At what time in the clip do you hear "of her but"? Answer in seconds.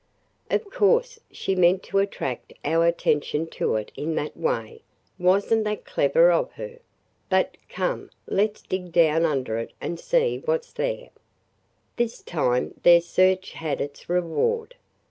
6.31-7.55